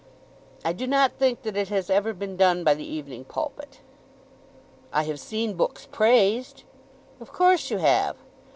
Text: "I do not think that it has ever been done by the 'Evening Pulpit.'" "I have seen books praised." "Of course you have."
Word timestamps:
"I 0.65 0.73
do 0.73 0.87
not 0.87 1.11
think 1.19 1.43
that 1.43 1.55
it 1.55 1.67
has 1.67 1.87
ever 1.91 2.11
been 2.11 2.35
done 2.35 2.63
by 2.63 2.73
the 2.73 2.83
'Evening 2.83 3.23
Pulpit.'" 3.23 3.81
"I 4.91 5.03
have 5.03 5.19
seen 5.19 5.53
books 5.53 5.87
praised." 5.91 6.63
"Of 7.19 7.31
course 7.31 7.69
you 7.69 7.77
have." 7.77 8.17